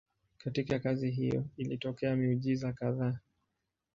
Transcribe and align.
Katika 0.37 0.79
kazi 0.79 1.11
hiyo 1.11 1.45
ilitokea 1.57 2.15
miujiza 2.15 2.73
kadhaa. 2.73 3.17